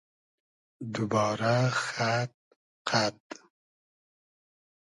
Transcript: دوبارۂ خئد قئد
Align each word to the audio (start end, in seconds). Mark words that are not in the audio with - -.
دوبارۂ 0.93 1.55
خئد 1.83 2.31
قئد 2.89 3.21